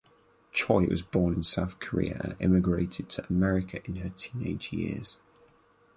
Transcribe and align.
Choi 0.51 0.87
was 0.87 1.03
born 1.03 1.35
in 1.35 1.43
South 1.43 1.79
Korea 1.79 2.19
and 2.23 2.35
immigrated 2.39 3.07
to 3.09 3.27
America 3.27 3.81
in 3.85 3.97
her 3.97 4.09
teenage 4.09 4.73
years. 4.73 5.17